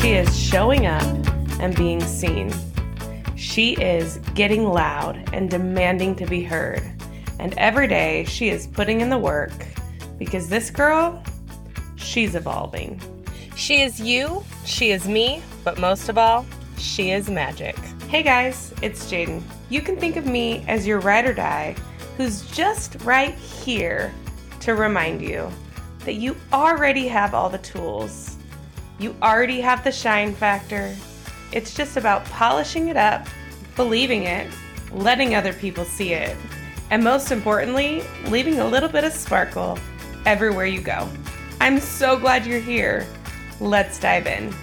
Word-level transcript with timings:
She 0.00 0.12
is 0.12 0.34
showing 0.34 0.86
up 0.86 1.02
and 1.60 1.76
being 1.76 2.00
seen. 2.00 2.50
She 3.36 3.74
is 3.74 4.16
getting 4.34 4.64
loud 4.64 5.22
and 5.34 5.50
demanding 5.50 6.16
to 6.16 6.24
be 6.24 6.42
heard. 6.42 6.82
And 7.38 7.52
every 7.58 7.86
day 7.86 8.24
she 8.24 8.48
is 8.48 8.66
putting 8.66 9.02
in 9.02 9.10
the 9.10 9.18
work 9.18 9.52
because 10.18 10.48
this 10.48 10.70
girl, 10.70 11.22
she's 11.96 12.34
evolving. 12.34 12.98
She 13.56 13.82
is 13.82 14.00
you, 14.00 14.42
she 14.64 14.90
is 14.90 15.06
me, 15.06 15.42
but 15.64 15.78
most 15.78 16.08
of 16.08 16.16
all, 16.16 16.46
she 16.78 17.10
is 17.10 17.28
magic. 17.28 17.76
Hey 18.08 18.22
guys, 18.22 18.72
it's 18.80 19.04
Jaden. 19.04 19.42
You 19.68 19.82
can 19.82 19.98
think 19.98 20.16
of 20.16 20.24
me 20.24 20.64
as 20.66 20.86
your 20.86 21.00
ride 21.00 21.26
or 21.26 21.34
die 21.34 21.76
who's 22.16 22.50
just 22.52 22.96
right 23.02 23.34
here 23.34 24.14
to 24.60 24.74
remind 24.74 25.20
you 25.20 25.50
that 26.06 26.14
you 26.14 26.36
already 26.54 27.06
have 27.06 27.34
all 27.34 27.50
the 27.50 27.58
tools. 27.58 28.29
You 29.00 29.16
already 29.22 29.62
have 29.62 29.82
the 29.82 29.90
shine 29.90 30.34
factor. 30.34 30.94
It's 31.52 31.72
just 31.72 31.96
about 31.96 32.22
polishing 32.26 32.88
it 32.88 32.98
up, 32.98 33.26
believing 33.74 34.24
it, 34.24 34.52
letting 34.92 35.34
other 35.34 35.54
people 35.54 35.86
see 35.86 36.12
it, 36.12 36.36
and 36.90 37.02
most 37.02 37.32
importantly, 37.32 38.02
leaving 38.26 38.58
a 38.58 38.66
little 38.66 38.90
bit 38.90 39.04
of 39.04 39.14
sparkle 39.14 39.78
everywhere 40.26 40.66
you 40.66 40.82
go. 40.82 41.08
I'm 41.62 41.80
so 41.80 42.18
glad 42.18 42.44
you're 42.44 42.60
here. 42.60 43.06
Let's 43.58 43.98
dive 43.98 44.26
in. 44.26 44.54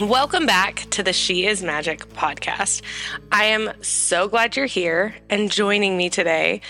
Welcome 0.00 0.46
back 0.46 0.86
to 0.90 1.02
the 1.02 1.12
She 1.12 1.44
is 1.44 1.62
Magic 1.62 2.08
podcast. 2.14 2.82
I 3.30 3.44
am 3.44 3.70
so 3.82 4.28
glad 4.28 4.56
you're 4.56 4.64
here 4.64 5.14
and 5.28 5.50
joining 5.50 5.98
me 5.98 6.08
today. 6.08 6.62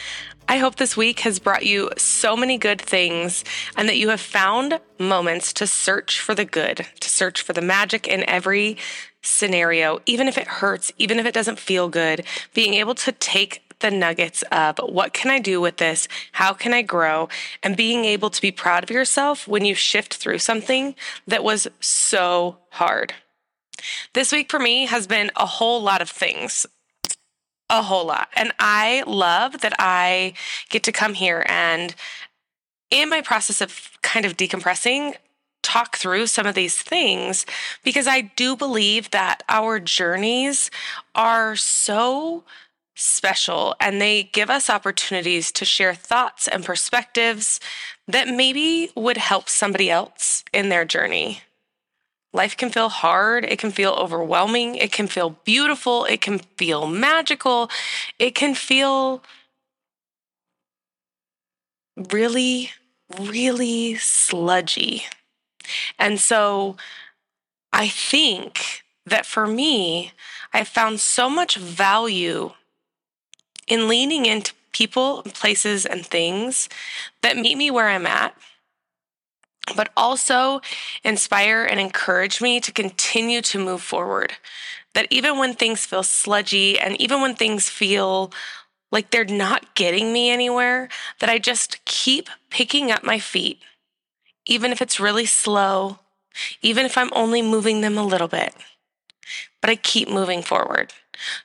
I 0.51 0.57
hope 0.57 0.77
this 0.77 0.97
week 0.97 1.21
has 1.21 1.39
brought 1.39 1.67
you 1.67 1.91
so 1.99 2.35
many 2.35 2.57
good 2.57 2.81
things 2.81 3.45
and 3.77 3.87
that 3.87 3.99
you 3.99 4.09
have 4.09 4.21
found 4.21 4.81
moments 4.99 5.53
to 5.53 5.67
search 5.67 6.21
for 6.21 6.35
the 6.35 6.47
good, 6.47 6.87
to 7.01 7.11
search 7.11 7.43
for 7.43 7.53
the 7.53 7.61
magic 7.61 8.09
in 8.09 8.25
every 8.27 8.79
scenario, 9.23 10.01
even 10.07 10.27
if 10.27 10.39
it 10.39 10.47
hurts, 10.47 10.91
even 10.97 11.19
if 11.19 11.27
it 11.27 11.35
doesn't 11.35 11.59
feel 11.59 11.91
good, 11.91 12.25
being 12.55 12.73
able 12.73 12.95
to 12.95 13.13
take 13.13 13.63
the 13.81 13.91
nuggets 13.91 14.43
of 14.51 14.79
what 14.79 15.13
can 15.13 15.31
I 15.31 15.39
do 15.39 15.61
with 15.61 15.77
this? 15.77 16.09
How 16.33 16.55
can 16.55 16.73
I 16.73 16.81
grow? 16.81 17.29
And 17.63 17.77
being 17.77 18.07
able 18.07 18.31
to 18.31 18.41
be 18.41 18.51
proud 18.51 18.83
of 18.83 18.91
yourself 18.91 19.47
when 19.47 19.67
you 19.67 19.75
shift 19.75 20.15
through 20.15 20.39
something 20.39 20.95
that 21.27 21.45
was 21.45 21.69
so 21.79 22.57
hard. 22.71 23.13
This 24.15 24.33
week 24.33 24.51
for 24.51 24.59
me 24.59 24.87
has 24.87 25.07
been 25.07 25.31
a 25.37 25.47
whole 25.47 25.83
lot 25.83 26.01
of 26.01 26.09
things 26.09 26.67
a 27.71 27.83
whole 27.83 28.07
lot. 28.07 28.29
And 28.35 28.53
I 28.59 29.03
love 29.07 29.61
that 29.61 29.75
I 29.79 30.35
get 30.71 30.83
to 30.85 30.93
come 30.93 31.15
here 31.15 31.45
and, 31.49 31.95
in 32.91 33.11
my 33.11 33.21
process 33.21 33.61
of 33.61 33.91
kind 34.03 34.25
of 34.25 34.37
decompressing, 34.37 35.15
talk 35.63 35.97
through 35.97 36.27
some 36.27 36.47
of 36.47 36.55
these 36.55 36.81
things 36.81 37.45
because 37.85 38.07
I 38.07 38.23
do 38.23 38.57
believe 38.57 39.11
that 39.11 39.43
our 39.49 39.79
journeys 39.79 40.71
are 41.15 41.57
so 41.57 42.45
special 42.95 43.77
and 43.79 44.01
they 44.01 44.25
give 44.25 44.51
us 44.51 44.71
opportunities 44.71 45.53
to 45.53 45.65
share 45.65 45.95
thoughts 45.95 46.49
and 46.49 46.65
perspectives 46.65 47.61
that 48.07 48.29
maybe 48.29 48.91
would 48.97 49.19
help 49.19 49.49
somebody 49.49 49.91
else 49.91 50.43
in 50.53 50.69
their 50.69 50.85
journey. 50.85 51.43
Life 52.33 52.57
can 52.57 52.71
feel 52.71 52.89
hard. 52.89 53.45
It 53.45 53.59
can 53.59 53.71
feel 53.71 53.93
overwhelming. 53.93 54.75
It 54.75 54.93
can 54.93 55.07
feel 55.07 55.31
beautiful. 55.45 56.05
It 56.05 56.21
can 56.21 56.39
feel 56.39 56.87
magical. 56.87 57.71
It 58.19 58.35
can 58.35 58.55
feel 58.55 59.23
really, 62.13 62.71
really 63.19 63.97
sludgy. 63.97 65.05
And 65.99 66.21
so 66.21 66.77
I 67.73 67.89
think 67.89 68.83
that 69.07 69.27
for 69.27 69.47
me, 69.47 70.13
I 70.53 70.65
found 70.65 71.01
so 71.01 71.29
much 71.29 71.57
value 71.57 72.53
in 73.67 73.89
leaning 73.89 74.27
into 74.27 74.53
people, 74.73 75.23
places, 75.23 75.85
and 75.85 76.05
things 76.05 76.69
that 77.23 77.37
meet 77.37 77.57
me 77.57 77.71
where 77.71 77.89
I'm 77.89 78.07
at 78.07 78.35
but 79.77 79.91
also 79.97 80.61
inspire 81.05 81.65
and 81.65 81.81
encourage 81.81 82.41
me 82.41 82.61
to 82.61 82.73
continue 82.73 83.41
to 83.43 83.59
move 83.59 83.83
forward. 83.83 84.35
That 84.95 85.07
even 85.11 85.39
when 85.39 85.55
things 85.55 85.87
feel 85.87 86.03
sludgy 86.03 86.79
and 86.79 87.01
even 87.01 87.21
when 87.21 87.35
things 87.35 87.69
feel 87.69 88.33
like 88.91 89.11
they're 89.11 89.25
not 89.25 89.75
getting 89.75 90.13
me 90.13 90.31
anywhere, 90.31 90.89
that 91.21 91.31
I 91.31 91.39
just 91.39 91.85
keep 91.85 92.29
picking 92.51 92.91
up 92.91 93.05
my 93.05 93.19
feet, 93.19 93.61
even 94.47 94.73
if 94.73 94.81
it's 94.81 94.99
really 94.99 95.27
slow, 95.27 95.99
even 96.63 96.87
if 96.87 96.97
I'm 96.97 97.13
only 97.13 97.43
moving 97.43 97.81
them 97.81 97.99
a 97.99 98.07
little 98.07 98.29
bit. 98.29 98.55
But 99.61 99.71
I 99.71 99.77
keep 99.77 100.09
moving 100.09 100.43
forward. 100.43 100.93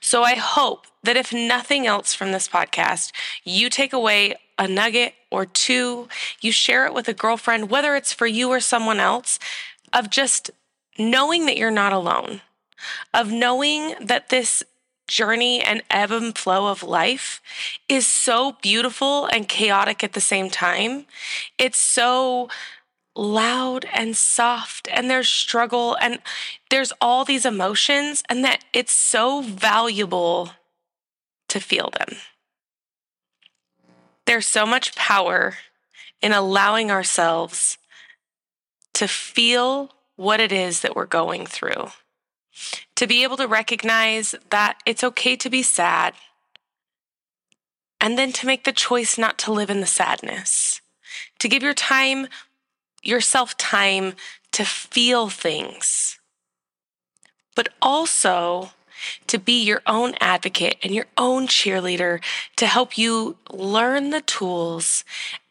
So 0.00 0.22
I 0.22 0.34
hope 0.36 0.86
that 1.02 1.16
if 1.16 1.32
nothing 1.32 1.86
else 1.86 2.14
from 2.14 2.32
this 2.32 2.48
podcast, 2.48 3.12
you 3.44 3.68
take 3.68 3.92
away 3.92 4.36
a 4.58 4.68
nugget 4.68 5.14
or 5.30 5.46
two, 5.46 6.08
you 6.40 6.52
share 6.52 6.86
it 6.86 6.94
with 6.94 7.08
a 7.08 7.14
girlfriend, 7.14 7.70
whether 7.70 7.96
it's 7.96 8.12
for 8.12 8.26
you 8.26 8.50
or 8.50 8.60
someone 8.60 9.00
else, 9.00 9.38
of 9.92 10.10
just 10.10 10.50
knowing 10.98 11.46
that 11.46 11.56
you're 11.56 11.70
not 11.70 11.92
alone, 11.92 12.40
of 13.12 13.30
knowing 13.30 13.94
that 14.00 14.28
this 14.28 14.62
journey 15.06 15.60
and 15.60 15.82
ebb 15.90 16.10
and 16.10 16.36
flow 16.36 16.68
of 16.68 16.82
life 16.82 17.40
is 17.88 18.06
so 18.06 18.56
beautiful 18.62 19.26
and 19.26 19.48
chaotic 19.48 20.02
at 20.02 20.14
the 20.14 20.20
same 20.20 20.48
time. 20.48 21.06
It's 21.58 21.78
so 21.78 22.48
loud 23.16 23.86
and 23.92 24.16
soft 24.16 24.88
and 24.90 25.08
there's 25.08 25.28
struggle 25.28 25.96
and 26.00 26.18
there's 26.70 26.92
all 27.00 27.24
these 27.24 27.46
emotions 27.46 28.22
and 28.28 28.44
that 28.44 28.64
it's 28.72 28.92
so 28.92 29.40
valuable 29.40 30.50
to 31.48 31.60
feel 31.60 31.90
them. 31.96 32.16
There's 34.26 34.46
so 34.46 34.64
much 34.64 34.94
power 34.94 35.54
in 36.22 36.32
allowing 36.32 36.90
ourselves 36.90 37.78
to 38.94 39.08
feel 39.08 39.92
what 40.16 40.40
it 40.40 40.52
is 40.52 40.80
that 40.80 40.96
we're 40.96 41.06
going 41.06 41.46
through, 41.46 41.88
to 42.96 43.06
be 43.06 43.22
able 43.22 43.36
to 43.36 43.46
recognize 43.46 44.34
that 44.50 44.78
it's 44.86 45.04
okay 45.04 45.36
to 45.36 45.50
be 45.50 45.62
sad, 45.62 46.14
and 48.00 48.16
then 48.16 48.32
to 48.32 48.46
make 48.46 48.64
the 48.64 48.72
choice 48.72 49.18
not 49.18 49.38
to 49.38 49.52
live 49.52 49.70
in 49.70 49.80
the 49.80 49.86
sadness, 49.86 50.80
to 51.38 51.48
give 51.48 51.62
your 51.62 51.74
time, 51.74 52.28
yourself 53.02 53.56
time 53.56 54.14
to 54.52 54.64
feel 54.64 55.28
things, 55.28 56.18
but 57.56 57.68
also 57.82 58.70
to 59.26 59.38
be 59.38 59.62
your 59.62 59.82
own 59.86 60.14
advocate 60.20 60.76
and 60.82 60.94
your 60.94 61.06
own 61.16 61.46
cheerleader 61.46 62.22
to 62.56 62.66
help 62.66 62.96
you 62.98 63.36
learn 63.50 64.10
the 64.10 64.20
tools 64.20 65.04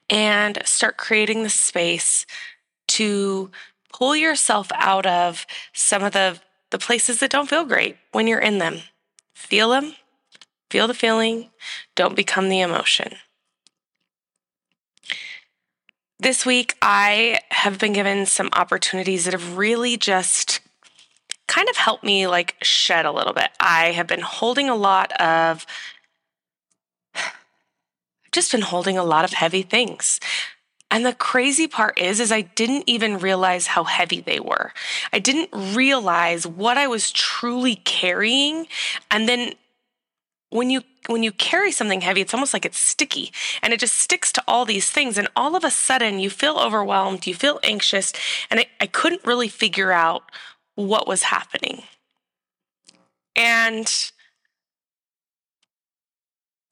and 0.09 0.61
start 0.65 0.97
creating 0.97 1.43
the 1.43 1.49
space 1.49 2.25
to 2.87 3.49
pull 3.91 4.15
yourself 4.15 4.71
out 4.75 5.05
of 5.05 5.45
some 5.73 6.03
of 6.03 6.13
the, 6.13 6.39
the 6.71 6.77
places 6.77 7.19
that 7.19 7.31
don't 7.31 7.49
feel 7.49 7.65
great 7.65 7.97
when 8.11 8.27
you're 8.27 8.39
in 8.39 8.57
them. 8.57 8.79
Feel 9.33 9.69
them, 9.69 9.95
feel 10.69 10.87
the 10.87 10.93
feeling, 10.93 11.49
don't 11.95 12.15
become 12.15 12.49
the 12.49 12.61
emotion. 12.61 13.15
This 16.19 16.45
week, 16.45 16.75
I 16.81 17.41
have 17.51 17.79
been 17.79 17.91
given 17.91 18.25
some 18.25 18.49
opportunities 18.53 19.25
that 19.25 19.33
have 19.33 19.57
really 19.57 19.97
just 19.97 20.61
kind 21.53 21.69
of 21.69 21.77
helped 21.77 22.03
me 22.03 22.25
like 22.25 22.55
shed 22.63 23.05
a 23.05 23.11
little 23.11 23.33
bit. 23.33 23.49
I 23.59 23.91
have 23.91 24.07
been 24.07 24.21
holding 24.21 24.69
a 24.69 24.75
lot 24.75 25.11
of, 25.21 25.67
I've 27.15 27.31
just 28.31 28.51
been 28.51 28.61
holding 28.61 28.97
a 28.97 29.03
lot 29.03 29.23
of 29.23 29.33
heavy 29.33 29.61
things. 29.61 30.19
And 30.89 31.05
the 31.05 31.13
crazy 31.13 31.67
part 31.67 31.99
is 31.99 32.19
is 32.19 32.31
I 32.31 32.41
didn't 32.41 32.85
even 32.87 33.19
realize 33.19 33.67
how 33.67 33.83
heavy 33.83 34.19
they 34.19 34.39
were. 34.39 34.73
I 35.11 35.19
didn't 35.19 35.49
realize 35.75 36.47
what 36.47 36.77
I 36.79 36.87
was 36.87 37.11
truly 37.11 37.75
carrying. 37.75 38.67
And 39.11 39.29
then 39.29 39.53
when 40.49 40.71
you 40.71 40.81
when 41.07 41.21
you 41.21 41.31
carry 41.31 41.71
something 41.71 42.01
heavy, 42.01 42.21
it's 42.21 42.33
almost 42.33 42.53
like 42.53 42.65
it's 42.65 42.79
sticky 42.79 43.31
and 43.61 43.73
it 43.73 43.79
just 43.79 43.95
sticks 43.95 44.31
to 44.31 44.43
all 44.47 44.65
these 44.65 44.89
things. 44.89 45.19
And 45.19 45.27
all 45.35 45.55
of 45.55 45.63
a 45.63 45.71
sudden 45.71 46.19
you 46.19 46.31
feel 46.31 46.57
overwhelmed, 46.57 47.27
you 47.27 47.35
feel 47.35 47.59
anxious, 47.61 48.11
and 48.49 48.59
I, 48.61 48.65
I 48.79 48.87
couldn't 48.87 49.25
really 49.25 49.49
figure 49.49 49.91
out 49.91 50.23
what 50.75 51.07
was 51.07 51.23
happening. 51.23 51.83
And 53.35 54.11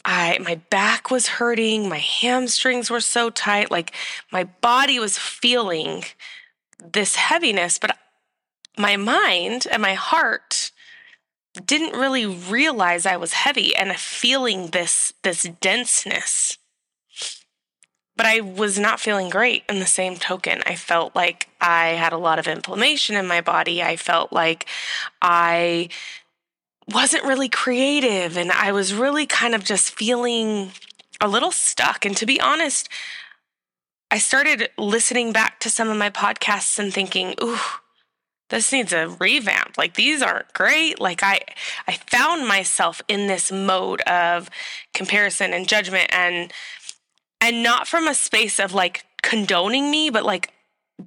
I 0.03 0.39
my 0.39 0.55
back 0.69 1.11
was 1.11 1.27
hurting, 1.27 1.87
my 1.89 1.99
hamstrings 1.99 2.89
were 2.89 3.01
so 3.01 3.29
tight, 3.29 3.71
like 3.71 3.93
my 4.31 4.43
body 4.43 4.99
was 4.99 5.17
feeling 5.17 6.03
this 6.79 7.15
heaviness, 7.15 7.77
but 7.77 7.97
my 8.77 8.97
mind 8.97 9.67
and 9.71 9.81
my 9.81 9.93
heart 9.93 10.71
didn't 11.65 11.99
really 11.99 12.25
realize 12.25 13.05
I 13.05 13.17
was 13.17 13.33
heavy 13.33 13.75
and 13.75 13.95
feeling 13.95 14.67
this 14.67 15.13
this 15.23 15.43
denseness. 15.61 16.57
But 18.21 18.27
I 18.27 18.41
was 18.41 18.77
not 18.77 18.99
feeling 18.99 19.31
great 19.31 19.63
in 19.67 19.79
the 19.79 19.87
same 19.87 20.15
token. 20.15 20.61
I 20.67 20.75
felt 20.75 21.15
like 21.15 21.49
I 21.59 21.93
had 21.93 22.13
a 22.13 22.19
lot 22.19 22.37
of 22.37 22.47
inflammation 22.47 23.15
in 23.15 23.25
my 23.25 23.41
body. 23.41 23.81
I 23.81 23.95
felt 23.95 24.31
like 24.31 24.67
I 25.23 25.89
wasn't 26.87 27.23
really 27.23 27.49
creative 27.49 28.37
and 28.37 28.51
I 28.51 28.73
was 28.73 28.93
really 28.93 29.25
kind 29.25 29.55
of 29.55 29.63
just 29.63 29.97
feeling 29.97 30.69
a 31.19 31.27
little 31.27 31.49
stuck. 31.49 32.05
And 32.05 32.15
to 32.17 32.27
be 32.27 32.39
honest, 32.39 32.89
I 34.11 34.19
started 34.19 34.69
listening 34.77 35.33
back 35.33 35.59
to 35.61 35.71
some 35.71 35.89
of 35.89 35.97
my 35.97 36.11
podcasts 36.11 36.77
and 36.77 36.93
thinking, 36.93 37.33
ooh, 37.41 37.57
this 38.51 38.71
needs 38.71 38.93
a 38.93 39.07
revamp. 39.07 39.77
Like 39.79 39.95
these 39.95 40.21
aren't 40.21 40.53
great. 40.53 40.99
Like 40.99 41.23
I 41.23 41.39
I 41.87 41.93
found 41.93 42.47
myself 42.47 43.01
in 43.07 43.25
this 43.25 43.51
mode 43.51 44.01
of 44.01 44.49
comparison 44.93 45.53
and 45.53 45.67
judgment 45.67 46.13
and 46.13 46.53
and 47.41 47.63
not 47.63 47.87
from 47.87 48.07
a 48.07 48.13
space 48.13 48.59
of 48.59 48.73
like 48.73 49.03
condoning 49.21 49.91
me, 49.91 50.09
but 50.09 50.23
like 50.23 50.53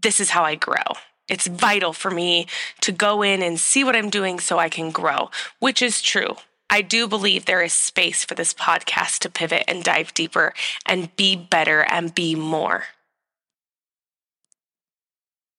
this 0.02 0.20
is 0.20 0.30
how 0.30 0.42
I 0.42 0.56
grow. 0.56 0.82
It's 1.28 1.46
vital 1.46 1.92
for 1.92 2.10
me 2.10 2.46
to 2.82 2.92
go 2.92 3.22
in 3.22 3.42
and 3.42 3.58
see 3.58 3.82
what 3.82 3.96
I'm 3.96 4.10
doing 4.10 4.38
so 4.40 4.58
I 4.58 4.68
can 4.68 4.90
grow, 4.90 5.30
which 5.58 5.80
is 5.80 6.02
true. 6.02 6.36
I 6.68 6.82
do 6.82 7.06
believe 7.06 7.44
there 7.44 7.62
is 7.62 7.72
space 7.72 8.24
for 8.24 8.34
this 8.34 8.52
podcast 8.52 9.20
to 9.20 9.30
pivot 9.30 9.64
and 9.68 9.84
dive 9.84 10.12
deeper 10.12 10.52
and 10.84 11.14
be 11.16 11.36
better 11.36 11.82
and 11.82 12.14
be 12.14 12.34
more. 12.34 12.84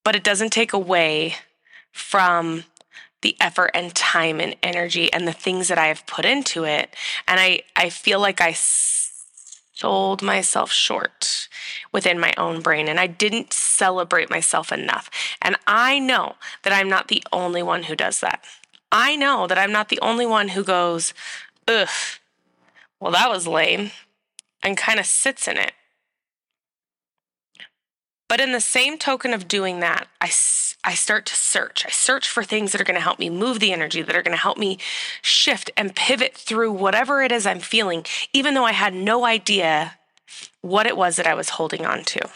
But 0.03 0.15
it 0.15 0.23
doesn't 0.23 0.51
take 0.51 0.73
away 0.73 1.35
from 1.91 2.65
the 3.21 3.35
effort 3.39 3.71
and 3.73 3.95
time 3.95 4.39
and 4.39 4.55
energy 4.61 5.11
and 5.11 5.27
the 5.27 5.33
things 5.33 5.69
that 5.69 5.79
I 5.79 5.87
have 5.87 6.05
put 6.05 6.25
into 6.25 6.63
it. 6.63 6.93
And 7.27 7.39
I, 7.39 7.61
I 7.75 7.89
feel 7.89 8.19
like 8.19 8.41
I 8.41 8.51
sold 9.75 10.21
myself 10.21 10.71
short 10.71 11.49
within 11.91 12.19
my 12.19 12.33
own 12.37 12.61
brain 12.61 12.87
and 12.87 12.99
I 12.99 13.07
didn't 13.07 13.53
celebrate 13.53 14.29
myself 14.29 14.71
enough. 14.71 15.09
And 15.41 15.57
I 15.67 15.99
know 15.99 16.35
that 16.63 16.73
I'm 16.73 16.89
not 16.89 17.09
the 17.09 17.23
only 17.31 17.61
one 17.61 17.83
who 17.83 17.95
does 17.95 18.21
that. 18.21 18.43
I 18.91 19.15
know 19.15 19.45
that 19.47 19.57
I'm 19.57 19.73
not 19.73 19.89
the 19.89 19.99
only 20.01 20.25
one 20.25 20.49
who 20.49 20.63
goes, 20.63 21.13
ugh, 21.67 21.89
well, 22.99 23.11
that 23.11 23.29
was 23.29 23.45
lame, 23.45 23.91
and 24.63 24.77
kind 24.77 24.99
of 24.99 25.05
sits 25.05 25.47
in 25.47 25.57
it. 25.57 25.73
But 28.27 28.41
in 28.41 28.51
the 28.51 28.61
same 28.61 28.97
token 28.97 29.33
of 29.33 29.47
doing 29.47 29.81
that, 29.81 30.07
I, 30.19 30.31
I 30.83 30.95
start 30.95 31.25
to 31.27 31.35
search. 31.35 31.85
I 31.85 31.91
search 31.91 32.27
for 32.27 32.43
things 32.43 32.71
that 32.71 32.81
are 32.81 32.85
going 32.85 32.95
to 32.95 33.01
help 33.01 33.19
me 33.19 33.29
move 33.29 33.59
the 33.59 33.71
energy, 33.71 34.01
that 34.01 34.15
are 34.15 34.23
going 34.23 34.35
to 34.35 34.41
help 34.41 34.57
me 34.57 34.79
shift 35.21 35.69
and 35.77 35.95
pivot 35.95 36.33
through 36.33 36.71
whatever 36.71 37.21
it 37.21 37.31
is 37.31 37.45
I'm 37.45 37.59
feeling, 37.59 38.03
even 38.33 38.55
though 38.55 38.65
I 38.65 38.71
had 38.71 38.95
no 38.95 39.25
idea 39.25 39.97
what 40.61 40.87
it 40.87 40.97
was 40.97 41.17
that 41.17 41.27
I 41.27 41.35
was 41.35 41.49
holding 41.49 41.85
on 41.85 42.03
to. 42.03 42.29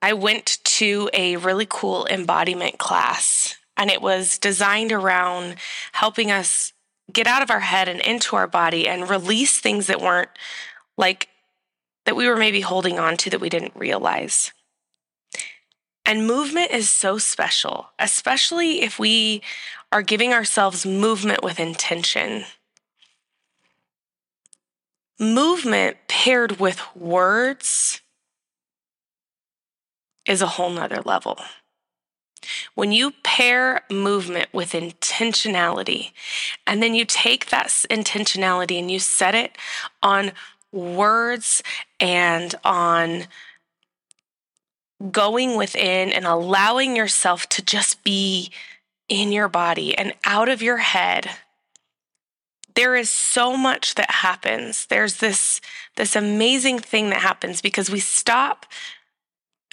I 0.00 0.12
went 0.12 0.58
to 0.64 1.10
a 1.12 1.36
really 1.36 1.66
cool 1.68 2.06
embodiment 2.06 2.78
class, 2.78 3.56
and 3.76 3.90
it 3.90 4.02
was 4.02 4.38
designed 4.38 4.92
around 4.92 5.56
helping 5.92 6.30
us 6.30 6.72
get 7.12 7.26
out 7.26 7.42
of 7.42 7.50
our 7.50 7.60
head 7.60 7.88
and 7.88 8.00
into 8.00 8.36
our 8.36 8.46
body 8.46 8.88
and 8.88 9.08
release 9.08 9.58
things 9.58 9.86
that 9.86 10.00
weren't 10.00 10.30
like 10.96 11.28
that 12.04 12.16
we 12.16 12.28
were 12.28 12.36
maybe 12.36 12.60
holding 12.60 12.98
on 12.98 13.16
to 13.18 13.30
that 13.30 13.40
we 13.40 13.48
didn't 13.48 13.76
realize. 13.76 14.52
And 16.06 16.26
movement 16.26 16.70
is 16.70 16.90
so 16.90 17.16
special, 17.16 17.88
especially 17.98 18.82
if 18.82 18.98
we 18.98 19.42
are 19.90 20.02
giving 20.02 20.32
ourselves 20.32 20.84
movement 20.84 21.42
with 21.42 21.58
intention. 21.58 22.44
Movement 25.18 25.96
paired 26.08 26.58
with 26.58 26.82
words 26.94 28.02
is 30.26 30.42
a 30.42 30.46
whole 30.46 30.70
nother 30.70 31.00
level. 31.04 31.38
When 32.74 32.92
you 32.92 33.12
pair 33.22 33.84
movement 33.90 34.52
with 34.52 34.72
intentionality, 34.72 36.12
and 36.66 36.82
then 36.82 36.94
you 36.94 37.04
take 37.04 37.46
that 37.46 37.68
intentionality 37.68 38.78
and 38.78 38.90
you 38.90 38.98
set 38.98 39.34
it 39.34 39.56
on 40.02 40.32
words 40.74 41.62
and 42.00 42.54
on 42.64 43.24
going 45.10 45.56
within 45.56 46.10
and 46.10 46.26
allowing 46.26 46.96
yourself 46.96 47.48
to 47.50 47.62
just 47.62 48.02
be 48.04 48.50
in 49.08 49.32
your 49.32 49.48
body 49.48 49.96
and 49.96 50.14
out 50.24 50.48
of 50.48 50.62
your 50.62 50.78
head. 50.78 51.30
There 52.74 52.96
is 52.96 53.08
so 53.08 53.56
much 53.56 53.94
that 53.94 54.10
happens. 54.10 54.86
There's 54.86 55.18
this 55.18 55.60
this 55.96 56.16
amazing 56.16 56.80
thing 56.80 57.10
that 57.10 57.20
happens 57.20 57.60
because 57.60 57.88
we 57.88 58.00
stop 58.00 58.66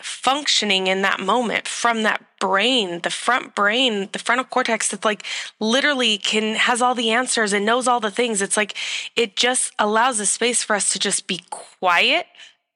functioning 0.03 0.87
in 0.87 1.01
that 1.01 1.19
moment 1.19 1.67
from 1.67 2.03
that 2.03 2.23
brain 2.39 2.99
the 3.01 3.09
front 3.09 3.53
brain 3.53 4.09
the 4.13 4.19
frontal 4.19 4.45
cortex 4.45 4.89
that 4.89 5.05
like 5.05 5.23
literally 5.59 6.17
can 6.17 6.55
has 6.55 6.81
all 6.81 6.95
the 6.95 7.11
answers 7.11 7.53
and 7.53 7.65
knows 7.65 7.87
all 7.87 7.99
the 7.99 8.11
things. 8.11 8.41
It's 8.41 8.57
like 8.57 8.75
it 9.15 9.35
just 9.35 9.73
allows 9.77 10.19
a 10.19 10.25
space 10.25 10.63
for 10.63 10.75
us 10.75 10.91
to 10.93 10.99
just 10.99 11.27
be 11.27 11.41
quiet 11.49 12.27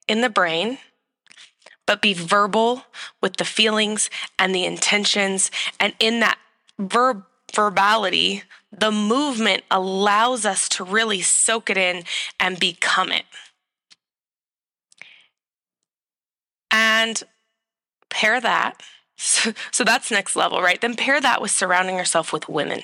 in 0.08 0.22
the 0.22 0.30
brain 0.30 0.78
but 1.86 2.02
be 2.02 2.14
verbal 2.14 2.84
with 3.22 3.38
the 3.38 3.46
feelings 3.46 4.10
and 4.40 4.56
the 4.56 4.66
intentions. 4.66 5.52
And 5.80 5.94
in 6.00 6.20
that 6.20 6.38
verb 6.80 7.24
verbality 7.52 8.44
the 8.78 8.92
movement 8.92 9.64
allows 9.72 10.46
us 10.46 10.68
to 10.68 10.84
really 10.84 11.22
soak 11.22 11.70
it 11.70 11.78
in 11.78 12.04
and 12.40 12.60
become 12.60 13.12
it 13.12 13.24
And 16.76 17.24
pair 18.10 18.42
that. 18.42 18.82
So, 19.18 19.54
so 19.72 19.86
that's 19.86 20.12
next 20.12 20.36
level, 20.36 20.62
right? 20.62 20.82
Then 20.82 20.94
pair 20.94 21.22
that 21.22 21.42
with 21.42 21.52
surrounding 21.52 21.96
yourself 21.96 22.34
with 22.34 22.50
women 22.50 22.82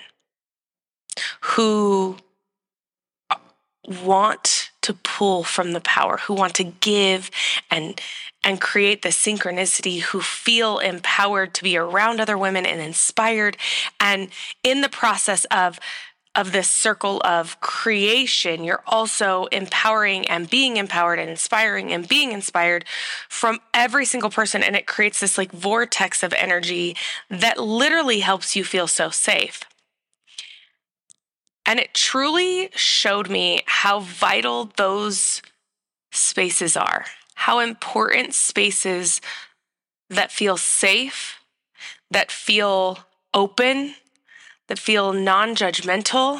who 1.42 2.16
want 3.86 4.72
to 4.84 4.94
pull 4.94 5.44
from 5.44 5.74
the 5.74 5.82
power, 5.82 6.18
who 6.18 6.34
want 6.34 6.56
to 6.56 6.64
give 6.64 7.30
and 7.70 8.00
and 8.46 8.62
create 8.62 9.02
the 9.02 9.10
synchronicity, 9.10 10.00
who 10.00 10.22
feel 10.22 10.80
empowered 10.80 11.54
to 11.56 11.64
be 11.64 11.76
around 11.76 12.22
other 12.22 12.38
women 12.38 12.66
and 12.66 12.80
inspired 12.80 13.58
and 14.00 14.30
in 14.64 14.80
the 14.80 14.90
process 14.90 15.44
of 15.52 15.82
of 16.34 16.54
this 16.54 16.70
circle 16.70 17.22
of 17.26 17.60
creation, 17.60 18.64
you're 18.64 18.84
also 18.88 19.46
empowering 19.52 20.26
and 20.28 20.50
being 20.50 20.78
empowered 20.78 21.20
and 21.20 21.30
inspiring 21.30 21.92
and 21.92 22.08
being 22.08 22.32
inspired 22.32 22.86
from 23.28 23.60
every 23.74 24.06
single 24.06 24.30
person. 24.30 24.64
And 24.64 24.76
it 24.76 24.88
creates 24.88 25.20
this 25.20 25.38
like 25.38 25.52
vortex 25.52 26.24
of 26.24 26.34
energy 26.34 26.96
that 27.30 27.60
literally 27.60 28.22
helps 28.22 28.56
you 28.56 28.64
feel 28.64 28.88
so 28.88 29.10
safe. 29.10 29.62
And 31.66 31.80
it 31.80 31.94
truly 31.94 32.70
showed 32.76 33.30
me 33.30 33.62
how 33.66 34.00
vital 34.00 34.72
those 34.78 35.42
spaces 36.12 36.76
are, 36.76 37.06
how 37.36 37.60
important 37.60 38.34
spaces 38.34 39.22
that 40.10 40.32
feel 40.32 40.58
safe, 40.58 41.40
that 42.10 42.32
feel 42.32 43.00
open, 43.34 43.96
that 44.72 44.80
feel 44.80 45.12
non 45.12 45.54
judgmental 45.54 46.40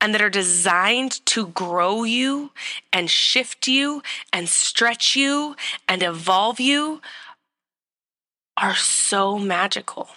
and 0.00 0.14
that 0.14 0.22
are 0.22 0.30
designed 0.30 1.10
to 1.26 1.48
grow 1.48 2.04
you 2.04 2.52
and 2.92 3.10
shift 3.10 3.66
you 3.66 4.04
and 4.32 4.48
stretch 4.48 5.16
you 5.16 5.56
and 5.88 6.04
evolve 6.04 6.60
you 6.60 7.00
are 8.56 8.76
so 8.76 9.36
magical. 9.36 10.10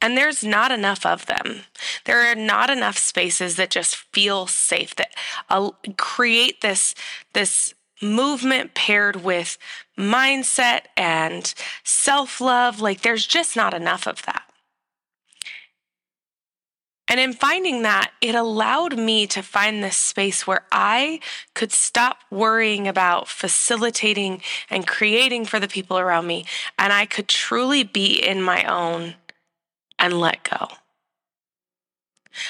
And 0.00 0.16
there's 0.16 0.42
not 0.42 0.72
enough 0.72 1.04
of 1.04 1.26
them. 1.26 1.64
There 2.06 2.32
are 2.32 2.34
not 2.34 2.70
enough 2.70 2.96
spaces 2.96 3.56
that 3.56 3.68
just 3.68 3.94
feel 3.94 4.46
safe, 4.46 4.96
that 4.96 5.12
uh, 5.50 5.72
create 5.98 6.62
this, 6.62 6.94
this 7.34 7.74
movement 8.00 8.72
paired 8.72 9.16
with 9.16 9.58
mindset 9.98 10.84
and 10.96 11.52
self 11.84 12.40
love. 12.40 12.80
Like, 12.80 13.02
there's 13.02 13.26
just 13.26 13.54
not 13.54 13.74
enough 13.74 14.06
of 14.08 14.22
that. 14.22 14.49
And 17.10 17.18
in 17.18 17.32
finding 17.32 17.82
that, 17.82 18.12
it 18.20 18.36
allowed 18.36 18.96
me 18.96 19.26
to 19.26 19.42
find 19.42 19.82
this 19.82 19.96
space 19.96 20.46
where 20.46 20.64
I 20.70 21.18
could 21.54 21.72
stop 21.72 22.18
worrying 22.30 22.86
about 22.86 23.26
facilitating 23.26 24.42
and 24.70 24.86
creating 24.86 25.46
for 25.46 25.58
the 25.58 25.66
people 25.66 25.98
around 25.98 26.28
me. 26.28 26.44
And 26.78 26.92
I 26.92 27.06
could 27.06 27.26
truly 27.26 27.82
be 27.82 28.14
in 28.14 28.40
my 28.40 28.62
own 28.62 29.14
and 29.98 30.20
let 30.20 30.44
go. 30.44 30.68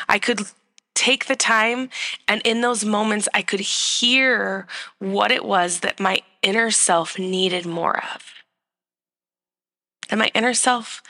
I 0.07 0.19
could 0.19 0.43
take 0.95 1.25
the 1.25 1.37
time, 1.37 1.89
and 2.29 2.43
in 2.45 2.61
those 2.61 2.85
moments, 2.85 3.31
I 3.33 3.41
could 3.41 3.61
hear 3.61 4.67
what 4.99 5.31
it 5.31 5.43
was 5.43 5.81
that 5.81 5.99
my 5.99 6.21
inner 6.43 6.71
self 6.71 7.19
needed 7.19 7.65
more 7.65 7.97
of. 7.97 8.35
And 10.11 10.19
my 10.19 10.31
inner 10.35 10.53
self 10.53 11.03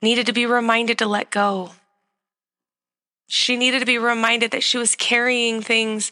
needed 0.00 0.26
to 0.26 0.32
be 0.32 0.46
reminded 0.46 0.98
to 0.98 1.06
let 1.06 1.32
go 1.32 1.72
she 3.26 3.56
needed 3.56 3.80
to 3.80 3.86
be 3.86 3.98
reminded 3.98 4.50
that 4.52 4.62
she 4.62 4.78
was 4.78 4.94
carrying 4.94 5.60
things 5.60 6.10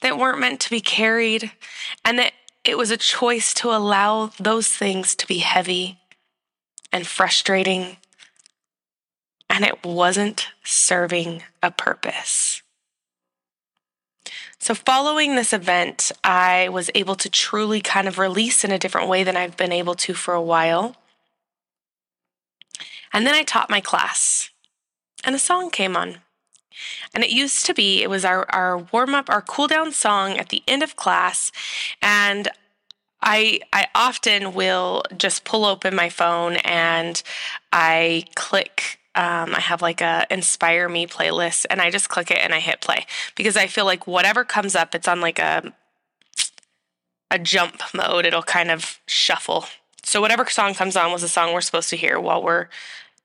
that 0.00 0.18
weren't 0.18 0.40
meant 0.40 0.60
to 0.60 0.70
be 0.70 0.80
carried, 0.80 1.52
and 2.04 2.18
that 2.18 2.32
it 2.64 2.76
was 2.76 2.90
a 2.90 2.96
choice 2.96 3.54
to 3.54 3.70
allow 3.70 4.30
those 4.38 4.68
things 4.68 5.14
to 5.14 5.26
be 5.26 5.38
heavy 5.38 5.98
and 6.92 7.06
frustrating, 7.06 7.96
and 9.48 9.64
it 9.64 9.84
wasn't 9.84 10.48
serving 10.64 11.42
a 11.62 11.70
purpose. 11.70 12.62
So, 14.58 14.74
following 14.74 15.36
this 15.36 15.52
event, 15.52 16.10
I 16.24 16.68
was 16.70 16.90
able 16.94 17.14
to 17.16 17.30
truly 17.30 17.80
kind 17.80 18.08
of 18.08 18.18
release 18.18 18.64
in 18.64 18.72
a 18.72 18.78
different 18.78 19.08
way 19.08 19.22
than 19.22 19.36
I've 19.36 19.56
been 19.56 19.72
able 19.72 19.94
to 19.94 20.14
for 20.14 20.34
a 20.34 20.42
while. 20.42 20.96
And 23.12 23.26
then 23.26 23.34
I 23.34 23.44
taught 23.44 23.70
my 23.70 23.80
class, 23.80 24.50
and 25.22 25.36
a 25.36 25.38
song 25.38 25.70
came 25.70 25.96
on. 25.96 26.18
And 27.14 27.24
it 27.24 27.30
used 27.30 27.66
to 27.66 27.74
be, 27.74 28.02
it 28.02 28.10
was 28.10 28.24
our, 28.24 28.46
our 28.50 28.78
warm 28.78 29.14
up, 29.14 29.28
our 29.30 29.42
cool 29.42 29.66
down 29.66 29.92
song 29.92 30.36
at 30.36 30.48
the 30.50 30.62
end 30.66 30.82
of 30.82 30.96
class. 30.96 31.52
And 32.02 32.48
I, 33.22 33.60
I 33.72 33.86
often 33.94 34.54
will 34.54 35.02
just 35.16 35.44
pull 35.44 35.64
open 35.64 35.94
my 35.94 36.08
phone 36.08 36.56
and 36.56 37.22
I 37.72 38.24
click 38.34 38.98
um, 39.16 39.54
I 39.54 39.60
have 39.60 39.80
like 39.80 40.02
a 40.02 40.26
Inspire 40.30 40.90
Me 40.90 41.06
playlist, 41.06 41.64
and 41.70 41.80
I 41.80 41.90
just 41.90 42.10
click 42.10 42.30
it 42.30 42.36
and 42.36 42.52
I 42.52 42.60
hit 42.60 42.82
play 42.82 43.06
because 43.34 43.56
I 43.56 43.66
feel 43.66 43.86
like 43.86 44.06
whatever 44.06 44.44
comes 44.44 44.76
up, 44.76 44.94
it's 44.94 45.08
on 45.08 45.22
like 45.22 45.38
a 45.38 45.72
a 47.30 47.38
jump 47.38 47.80
mode. 47.94 48.26
It'll 48.26 48.42
kind 48.42 48.70
of 48.70 49.00
shuffle. 49.06 49.64
So 50.02 50.20
whatever 50.20 50.46
song 50.48 50.74
comes 50.74 50.96
on 50.96 51.12
was 51.12 51.22
the 51.22 51.28
song 51.28 51.52
we're 51.52 51.62
supposed 51.62 51.90
to 51.90 51.96
hear 51.96 52.20
while 52.20 52.42
we're, 52.42 52.68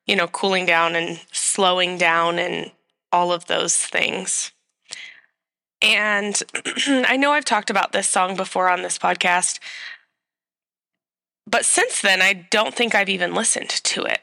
you 0.07 0.15
know, 0.15 0.27
cooling 0.27 0.65
down 0.65 0.95
and 0.95 1.19
slowing 1.31 1.97
down 1.97 2.39
and 2.39 2.71
all 3.11 3.31
of 3.31 3.47
those 3.47 3.77
things. 3.77 4.51
And 5.81 6.41
I 6.87 7.17
know 7.17 7.31
I've 7.31 7.45
talked 7.45 7.69
about 7.69 7.91
this 7.91 8.09
song 8.09 8.35
before 8.35 8.69
on 8.69 8.81
this 8.81 8.97
podcast, 8.97 9.59
but 11.47 11.65
since 11.65 12.01
then, 12.01 12.21
I 12.21 12.33
don't 12.33 12.73
think 12.73 12.95
I've 12.95 13.09
even 13.09 13.33
listened 13.33 13.69
to 13.69 14.03
it. 14.03 14.21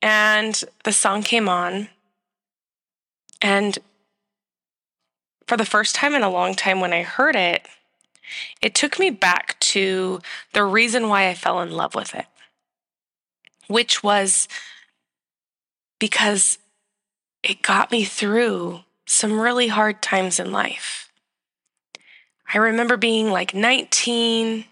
And 0.00 0.62
the 0.84 0.92
song 0.92 1.22
came 1.22 1.48
on. 1.48 1.88
And 3.42 3.78
for 5.46 5.56
the 5.56 5.66
first 5.66 5.94
time 5.94 6.14
in 6.14 6.22
a 6.22 6.30
long 6.30 6.54
time, 6.54 6.80
when 6.80 6.92
I 6.92 7.02
heard 7.02 7.36
it, 7.36 7.66
it 8.62 8.74
took 8.74 8.98
me 8.98 9.10
back 9.10 9.58
to 9.60 10.20
the 10.52 10.64
reason 10.64 11.08
why 11.08 11.28
I 11.28 11.34
fell 11.34 11.60
in 11.60 11.70
love 11.70 11.94
with 11.94 12.14
it, 12.14 12.26
which 13.66 14.02
was 14.02 14.48
because 15.98 16.58
it 17.44 17.62
got 17.62 17.92
me 17.92 18.04
through 18.04 18.80
some 19.06 19.38
really 19.38 19.68
hard 19.68 20.02
times 20.02 20.40
in 20.40 20.50
life. 20.50 21.12
I 22.52 22.58
remember 22.58 22.96
being 22.96 23.30
like 23.30 23.54
19 23.54 24.64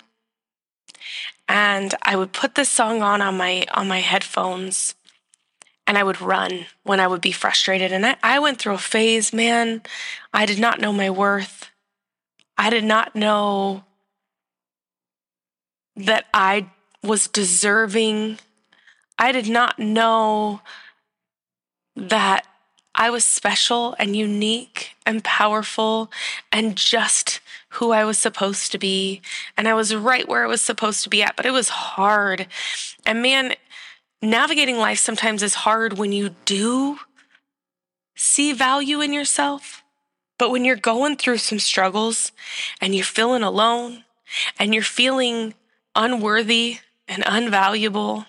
and 1.49 1.95
I 2.03 2.17
would 2.17 2.33
put 2.33 2.55
this 2.55 2.69
song 2.69 3.03
on 3.03 3.21
on 3.21 3.37
my 3.37 3.67
on 3.75 3.89
my 3.89 4.01
headphones 4.01 4.95
and 5.87 5.99
I 5.99 6.05
would 6.05 6.21
run 6.21 6.67
when 6.85 7.01
I 7.01 7.07
would 7.07 7.21
be 7.21 7.33
frustrated. 7.33 7.93
And 7.93 8.07
I, 8.07 8.17
I 8.23 8.39
went 8.39 8.59
through 8.59 8.75
a 8.75 8.79
phase, 8.79 9.33
man, 9.33 9.83
I 10.33 10.47
did 10.47 10.59
not 10.59 10.81
know 10.81 10.93
my 10.93 11.11
worth. 11.11 11.71
I 12.57 12.71
did 12.71 12.85
not 12.85 13.15
know 13.15 13.85
that 15.97 16.27
I 16.33 16.71
was 17.03 17.29
deserving. 17.29 18.39
I 19.19 19.33
did 19.33 19.49
not 19.49 19.79
know 19.79 20.63
that 21.97 22.47
I 22.95 23.11
was 23.11 23.25
special 23.25 23.95
and 23.99 24.15
unique 24.15 24.95
and 25.07 25.25
powerful 25.25 26.11
and 26.51 26.77
just 26.77 27.41
who 27.71 27.91
I 27.91 28.05
was 28.05 28.19
supposed 28.19 28.71
to 28.73 28.79
be. 28.79 29.23
And 29.57 29.67
I 29.67 29.75
was 29.75 29.95
right 29.95 30.29
where 30.29 30.45
I 30.45 30.49
was 30.49 30.61
supposed 30.61 31.03
to 31.05 31.09
be 31.09 31.23
at, 31.23 31.37
but 31.37 31.47
it 31.47 31.53
was 31.53 31.71
hard. 31.71 32.47
And 33.07 33.23
man, 33.23 33.55
navigating 34.21 34.77
life 34.77 34.99
sometimes 34.99 35.43
is 35.43 35.55
hard 35.55 35.95
when 35.95 36.13
you 36.13 36.37
do 36.45 36.99
see 38.15 38.53
value 38.53 39.01
in 39.01 39.13
yourself. 39.13 39.83
But 40.39 40.51
when 40.51 40.65
you're 40.65 40.77
going 40.77 41.17
through 41.17 41.39
some 41.39 41.59
struggles 41.59 42.33
and 42.81 42.95
you're 42.95 43.05
feeling 43.05 43.43
alone 43.43 44.05
and 44.59 44.75
you're 44.75 44.83
feeling 44.83 45.55
unworthy 45.95 46.79
and 47.09 47.23
unvaluable, 47.25 48.27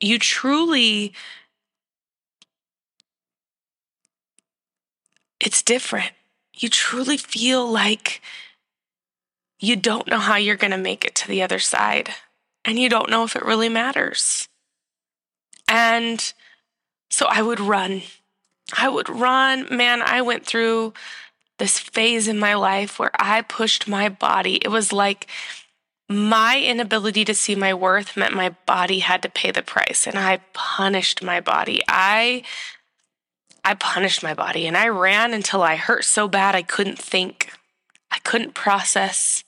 you 0.00 0.18
truly, 0.18 1.12
it's 5.42 5.62
different. 5.62 6.12
You 6.54 6.68
truly 6.68 7.16
feel 7.16 7.66
like 7.66 8.22
you 9.58 9.76
don't 9.76 10.06
know 10.06 10.18
how 10.18 10.36
you're 10.36 10.56
going 10.56 10.70
to 10.70 10.78
make 10.78 11.04
it 11.04 11.14
to 11.16 11.28
the 11.28 11.42
other 11.42 11.58
side 11.58 12.10
and 12.64 12.78
you 12.78 12.88
don't 12.88 13.10
know 13.10 13.24
if 13.24 13.34
it 13.34 13.44
really 13.44 13.68
matters. 13.68 14.48
And 15.66 16.32
so 17.10 17.26
I 17.28 17.42
would 17.42 17.60
run. 17.60 18.02
I 18.76 18.88
would 18.88 19.08
run. 19.08 19.66
Man, 19.70 20.00
I 20.00 20.22
went 20.22 20.46
through 20.46 20.94
this 21.58 21.78
phase 21.78 22.28
in 22.28 22.38
my 22.38 22.54
life 22.54 22.98
where 22.98 23.10
I 23.14 23.42
pushed 23.42 23.88
my 23.88 24.08
body. 24.08 24.56
It 24.56 24.68
was 24.68 24.92
like 24.92 25.26
my 26.08 26.60
inability 26.60 27.24
to 27.24 27.34
see 27.34 27.54
my 27.54 27.74
worth 27.74 28.16
meant 28.16 28.34
my 28.34 28.50
body 28.66 29.00
had 29.00 29.22
to 29.22 29.28
pay 29.28 29.50
the 29.50 29.62
price 29.62 30.06
and 30.06 30.18
I 30.18 30.38
punished 30.52 31.22
my 31.22 31.40
body. 31.40 31.82
I 31.88 32.42
I 33.64 33.74
punished 33.74 34.22
my 34.22 34.34
body 34.34 34.66
and 34.66 34.76
I 34.76 34.88
ran 34.88 35.32
until 35.34 35.62
I 35.62 35.76
hurt 35.76 36.04
so 36.04 36.28
bad 36.28 36.54
I 36.54 36.62
couldn't 36.62 36.98
think. 36.98 37.50
I 38.10 38.18
couldn't 38.18 38.54
process. 38.54 39.44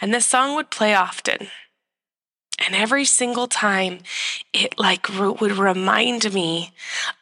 And 0.00 0.12
this 0.12 0.26
song 0.26 0.54
would 0.56 0.70
play 0.70 0.94
often. 0.94 1.48
And 2.64 2.74
every 2.74 3.04
single 3.04 3.48
time 3.48 4.00
it 4.52 4.78
like 4.78 5.08
would 5.08 5.52
remind 5.52 6.32
me 6.32 6.72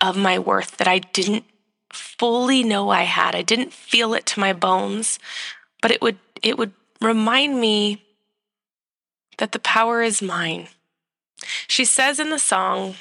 of 0.00 0.16
my 0.16 0.38
worth 0.38 0.76
that 0.78 0.88
I 0.88 0.98
didn't 0.98 1.44
fully 1.92 2.62
know 2.62 2.90
I 2.90 3.02
had. 3.02 3.34
I 3.34 3.42
didn't 3.42 3.72
feel 3.72 4.12
it 4.14 4.26
to 4.26 4.40
my 4.40 4.52
bones, 4.52 5.18
but 5.80 5.90
it 5.90 6.02
would 6.02 6.18
it 6.42 6.58
would 6.58 6.72
remind 7.00 7.60
me 7.60 8.02
that 9.38 9.52
the 9.52 9.58
power 9.58 10.02
is 10.02 10.20
mine. 10.20 10.68
She 11.66 11.84
says 11.84 12.20
in 12.20 12.30
the 12.30 12.38
song, 12.38 12.96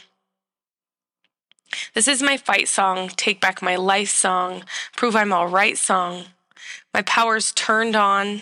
This 1.94 2.08
is 2.08 2.22
my 2.22 2.38
fight 2.38 2.68
song, 2.68 3.10
take 3.10 3.40
back 3.40 3.62
my 3.62 3.76
life 3.76 4.10
song, 4.10 4.64
prove 4.96 5.16
I'm 5.16 5.34
all 5.34 5.48
right 5.48 5.78
song. 5.78 6.26
My 6.94 7.02
power's 7.02 7.52
turned 7.52 7.96
on. 7.96 8.42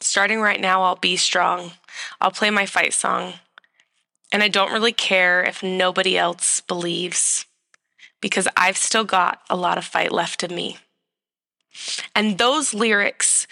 Starting 0.00 0.40
right 0.40 0.60
now, 0.60 0.82
I'll 0.82 0.96
be 0.96 1.16
strong. 1.16 1.72
I'll 2.20 2.30
play 2.30 2.50
my 2.50 2.66
fight 2.66 2.94
song. 2.94 3.34
And 4.32 4.42
I 4.42 4.48
don't 4.48 4.72
really 4.72 4.92
care 4.92 5.42
if 5.42 5.62
nobody 5.62 6.16
else 6.16 6.60
believes 6.60 7.46
because 8.20 8.48
I've 8.56 8.76
still 8.76 9.04
got 9.04 9.40
a 9.50 9.56
lot 9.56 9.78
of 9.78 9.84
fight 9.84 10.12
left 10.12 10.42
in 10.42 10.54
me. 10.54 10.78
And 12.14 12.38
those 12.38 12.74
lyrics 12.74 13.46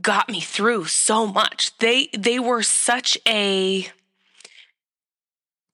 got 0.00 0.28
me 0.28 0.40
through 0.40 0.86
so 0.86 1.26
much. 1.26 1.76
They 1.78 2.08
they 2.16 2.38
were 2.38 2.62
such 2.62 3.18
a 3.26 3.88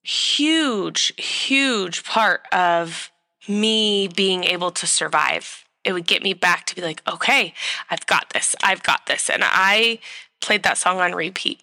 huge 0.06 1.12
huge 1.20 2.04
part 2.04 2.42
of 2.52 3.10
me 3.48 4.06
being 4.06 4.44
able 4.44 4.70
to 4.70 4.86
survive. 4.86 5.64
It 5.84 5.92
would 5.92 6.06
get 6.06 6.22
me 6.22 6.32
back 6.32 6.64
to 6.66 6.74
be 6.74 6.82
like, 6.82 7.02
"Okay, 7.08 7.54
I've 7.90 8.06
got 8.06 8.30
this. 8.30 8.54
I've 8.62 8.82
got 8.82 9.06
this." 9.06 9.28
And 9.28 9.42
I 9.44 9.98
played 10.40 10.62
that 10.62 10.78
song 10.78 11.00
on 11.00 11.14
repeat. 11.14 11.60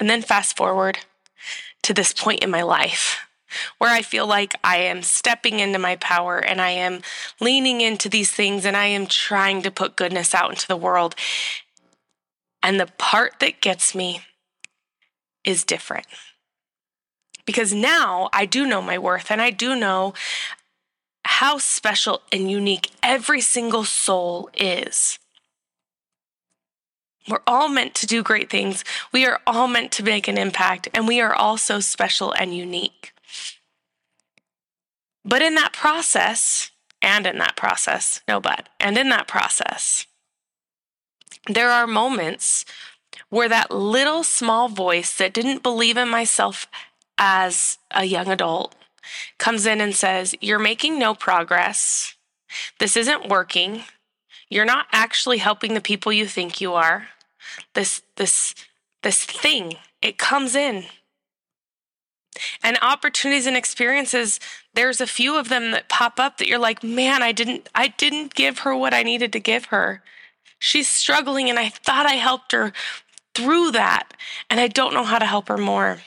And 0.00 0.08
then 0.08 0.22
fast 0.22 0.56
forward 0.56 1.00
to 1.82 1.92
this 1.92 2.12
point 2.12 2.42
in 2.42 2.50
my 2.50 2.62
life 2.62 3.26
where 3.78 3.90
I 3.90 4.02
feel 4.02 4.26
like 4.26 4.54
I 4.64 4.78
am 4.78 5.02
stepping 5.02 5.60
into 5.60 5.78
my 5.78 5.96
power 5.96 6.38
and 6.38 6.60
I 6.60 6.70
am 6.70 7.02
leaning 7.40 7.80
into 7.80 8.08
these 8.08 8.30
things 8.30 8.64
and 8.64 8.76
I 8.76 8.86
am 8.86 9.06
trying 9.06 9.62
to 9.62 9.70
put 9.70 9.96
goodness 9.96 10.34
out 10.34 10.50
into 10.50 10.66
the 10.66 10.76
world. 10.76 11.14
And 12.62 12.80
the 12.80 12.86
part 12.86 13.40
that 13.40 13.60
gets 13.60 13.94
me 13.94 14.22
is 15.44 15.64
different. 15.64 16.06
Because 17.44 17.72
now 17.72 18.28
I 18.32 18.46
do 18.46 18.66
know 18.66 18.80
my 18.80 18.98
worth 18.98 19.30
and 19.30 19.42
I 19.42 19.50
do 19.50 19.74
know 19.74 20.14
how 21.24 21.58
special 21.58 22.22
and 22.30 22.50
unique 22.50 22.90
every 23.02 23.40
single 23.40 23.84
soul 23.84 24.50
is. 24.54 25.18
We're 27.28 27.42
all 27.46 27.68
meant 27.68 27.94
to 27.96 28.06
do 28.06 28.22
great 28.22 28.50
things. 28.50 28.84
We 29.12 29.24
are 29.26 29.40
all 29.46 29.68
meant 29.68 29.92
to 29.92 30.02
make 30.02 30.26
an 30.26 30.38
impact, 30.38 30.88
and 30.92 31.06
we 31.06 31.20
are 31.20 31.34
all 31.34 31.56
so 31.56 31.78
special 31.78 32.32
and 32.32 32.56
unique. 32.56 33.12
But 35.24 35.40
in 35.40 35.54
that 35.54 35.72
process, 35.72 36.72
and 37.00 37.26
in 37.26 37.38
that 37.38 37.56
process, 37.56 38.20
no, 38.26 38.40
but, 38.40 38.68
and 38.80 38.98
in 38.98 39.08
that 39.10 39.28
process, 39.28 40.06
there 41.48 41.70
are 41.70 41.86
moments 41.86 42.64
where 43.32 43.48
that 43.48 43.70
little 43.70 44.22
small 44.22 44.68
voice 44.68 45.16
that 45.16 45.32
didn't 45.32 45.62
believe 45.62 45.96
in 45.96 46.06
myself 46.06 46.66
as 47.16 47.78
a 47.90 48.04
young 48.04 48.28
adult, 48.28 48.74
comes 49.38 49.64
in 49.64 49.80
and 49.80 49.94
says, 49.94 50.34
You're 50.42 50.58
making 50.58 50.98
no 50.98 51.14
progress. 51.14 52.14
This 52.78 52.94
isn't 52.94 53.30
working. 53.30 53.84
You're 54.50 54.66
not 54.66 54.84
actually 54.92 55.38
helping 55.38 55.72
the 55.72 55.80
people 55.80 56.12
you 56.12 56.26
think 56.26 56.60
you 56.60 56.74
are. 56.74 57.08
This, 57.72 58.02
this, 58.16 58.54
this 59.02 59.24
thing, 59.24 59.76
it 60.02 60.18
comes 60.18 60.54
in. 60.54 60.84
And 62.62 62.76
opportunities 62.82 63.46
and 63.46 63.56
experiences, 63.56 64.40
there's 64.74 65.00
a 65.00 65.06
few 65.06 65.38
of 65.38 65.48
them 65.48 65.70
that 65.70 65.88
pop 65.88 66.20
up 66.20 66.36
that 66.36 66.48
you're 66.48 66.58
like, 66.58 66.84
man, 66.84 67.22
I 67.22 67.32
didn't, 67.32 67.70
I 67.74 67.88
didn't 67.88 68.34
give 68.34 68.58
her 68.58 68.76
what 68.76 68.92
I 68.92 69.02
needed 69.02 69.32
to 69.32 69.40
give 69.40 69.66
her. 69.66 70.02
She's 70.58 70.86
struggling 70.86 71.50
and 71.50 71.58
I 71.58 71.70
thought 71.70 72.06
I 72.06 72.12
helped 72.12 72.52
her 72.52 72.72
through 73.34 73.72
that. 73.72 74.14
And 74.50 74.60
I 74.60 74.68
don't 74.68 74.94
know 74.94 75.04
how 75.04 75.18
to 75.18 75.26
help 75.26 75.48
her 75.48 75.58
more. 75.58 76.00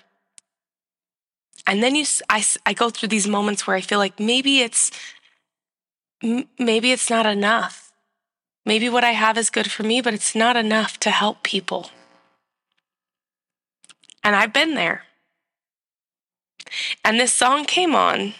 And 1.67 1.81
then 1.81 1.95
you, 1.95 2.05
I, 2.29 2.43
I 2.65 2.73
go 2.73 2.89
through 2.89 3.09
these 3.09 3.27
moments 3.27 3.65
where 3.65 3.75
I 3.75 3.81
feel 3.81 3.99
like 3.99 4.19
maybe 4.19 4.59
it's, 4.59 4.91
maybe 6.21 6.91
it's 6.91 7.09
not 7.09 7.25
enough. 7.25 7.91
Maybe 8.65 8.89
what 8.89 9.03
I 9.03 9.11
have 9.11 9.37
is 9.37 9.49
good 9.49 9.71
for 9.71 9.83
me, 9.83 10.01
but 10.01 10.13
it's 10.13 10.35
not 10.35 10.55
enough 10.55 10.99
to 11.01 11.11
help 11.11 11.43
people. 11.43 11.89
And 14.23 14.35
I've 14.35 14.53
been 14.53 14.73
there. 14.73 15.03
And 17.03 17.19
this 17.19 17.31
song 17.31 17.65
came 17.65 17.93
on, 17.93 18.33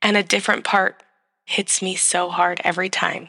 and 0.00 0.16
a 0.16 0.22
different 0.22 0.64
part 0.64 1.02
hits 1.44 1.82
me 1.82 1.94
so 1.94 2.30
hard 2.30 2.60
every 2.64 2.88
time. 2.88 3.28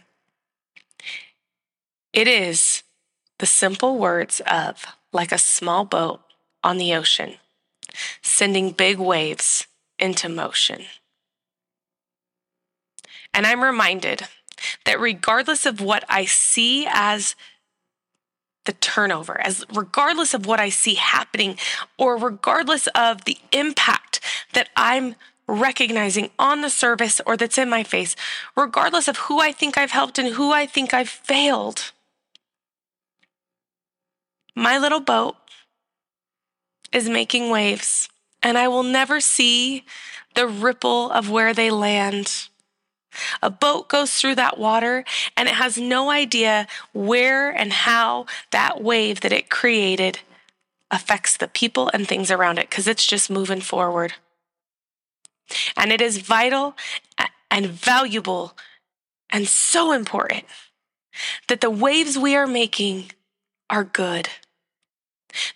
It 2.13 2.27
is 2.27 2.83
the 3.43 3.47
simple 3.47 3.97
words 3.97 4.41
of, 4.47 4.85
like 5.11 5.33
a 5.33 5.37
small 5.37 5.83
boat 5.83 6.21
on 6.63 6.77
the 6.77 6.93
ocean, 6.93 7.33
sending 8.21 8.71
big 8.71 8.97
waves 8.97 9.67
into 9.99 10.29
motion. 10.29 10.83
And 13.33 13.45
I'm 13.45 13.61
reminded 13.61 14.29
that 14.85 14.97
regardless 14.97 15.65
of 15.65 15.81
what 15.81 16.05
I 16.07 16.23
see 16.23 16.87
as 16.89 17.35
the 18.63 18.71
turnover, 18.71 19.41
as 19.41 19.65
regardless 19.73 20.33
of 20.33 20.45
what 20.45 20.61
I 20.61 20.69
see 20.69 20.93
happening, 20.93 21.57
or 21.97 22.15
regardless 22.15 22.87
of 22.95 23.25
the 23.25 23.39
impact 23.51 24.21
that 24.53 24.69
I'm 24.77 25.15
recognizing 25.49 26.29
on 26.39 26.61
the 26.61 26.69
service 26.69 27.19
or 27.25 27.35
that's 27.35 27.57
in 27.57 27.69
my 27.69 27.83
face, 27.83 28.15
regardless 28.55 29.09
of 29.09 29.17
who 29.17 29.41
I 29.41 29.51
think 29.51 29.77
I've 29.77 29.91
helped 29.91 30.17
and 30.17 30.29
who 30.29 30.53
I 30.53 30.65
think 30.65 30.93
I've 30.93 31.09
failed. 31.09 31.91
My 34.55 34.77
little 34.77 34.99
boat 34.99 35.35
is 36.91 37.09
making 37.09 37.49
waves, 37.49 38.07
and 38.41 38.57
I 38.57 38.67
will 38.67 38.83
never 38.83 39.19
see 39.19 39.83
the 40.35 40.47
ripple 40.47 41.11
of 41.11 41.29
where 41.29 41.53
they 41.53 41.71
land. 41.71 42.49
A 43.41 43.49
boat 43.49 43.89
goes 43.89 44.13
through 44.13 44.35
that 44.35 44.57
water 44.57 45.05
and 45.37 45.47
it 45.47 45.55
has 45.55 45.77
no 45.77 46.09
idea 46.09 46.67
where 46.93 47.51
and 47.51 47.71
how 47.71 48.25
that 48.51 48.81
wave 48.81 49.21
that 49.21 49.31
it 49.31 49.51
created 49.51 50.19
affects 50.89 51.37
the 51.37 51.47
people 51.47 51.91
and 51.93 52.07
things 52.07 52.31
around 52.31 52.57
it 52.57 52.69
because 52.69 52.87
it's 52.87 53.05
just 53.05 53.29
moving 53.29 53.61
forward. 53.61 54.13
And 55.77 55.91
it 55.91 56.01
is 56.01 56.17
vital 56.17 56.75
and 57.51 57.67
valuable 57.67 58.57
and 59.29 59.47
so 59.47 59.91
important 59.91 60.45
that 61.47 61.61
the 61.61 61.69
waves 61.69 62.17
we 62.17 62.35
are 62.35 62.47
making 62.47 63.11
are 63.69 63.83
good 63.83 64.29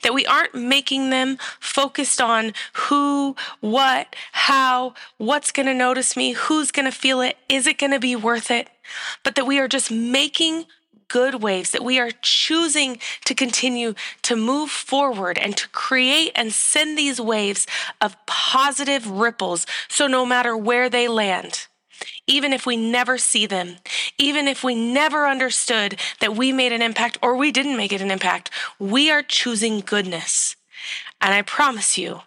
that 0.04 0.14
we 0.14 0.26
aren't 0.26 0.56
making 0.56 1.10
them 1.10 1.38
focused 1.60 2.22
on 2.22 2.54
who, 2.74 3.36
what, 3.60 4.16
how, 4.32 4.94
what's 5.18 5.52
going 5.52 5.66
to 5.68 5.74
notice 5.74 6.16
me, 6.16 6.34
who's 6.34 6.72
going 6.72 6.86
to 6.86 6.92
feel 6.92 7.22
it, 7.22 7.38
is 7.50 7.68
it 7.68 7.78
going 7.78 7.92
to 7.92 8.00
be 8.00 8.16
worth 8.16 8.52
it, 8.52 8.70
but 9.24 9.36
that 9.36 9.46
we 9.46 9.60
are 9.60 9.68
just 9.68 9.92
making 9.92 10.66
good 11.08 11.42
waves, 11.42 11.72
that 11.72 11.84
we 11.84 12.00
are 12.00 12.12
choosing 12.22 13.00
to 13.26 13.34
continue 13.34 13.94
to 14.24 14.36
move 14.36 14.70
forward 14.70 15.38
and 15.38 15.56
to 15.58 15.68
create 15.70 16.32
and 16.36 16.52
send 16.52 16.98
these 16.98 17.20
waves 17.20 17.66
of 18.02 18.18
positive 18.26 19.10
ripples. 19.10 19.66
So 19.88 20.08
no 20.08 20.26
matter 20.26 20.56
where 20.56 20.90
they 20.90 21.08
land, 21.08 21.68
even 22.28 22.54
if 22.54 22.66
we 22.66 22.78
never 22.78 23.18
see 23.18 23.46
them, 23.46 23.78
even 24.18 24.48
if 24.48 24.64
we 24.64 24.76
never 24.76 25.28
understood 25.28 26.00
that 26.20 26.36
we 26.36 26.52
made 26.52 26.72
an 26.72 26.82
impact 26.82 27.18
or 27.22 27.36
we 27.36 27.52
didn't 27.52 27.78
make 27.78 27.94
it 27.94 28.02
an 28.02 28.12
impact, 28.12 28.50
we 28.80 29.10
are 29.10 29.24
choosing 29.24 29.80
goodness. 29.80 30.56
And 31.22 31.34
I 31.34 31.42
promise 31.42 31.98
you, 31.98 32.22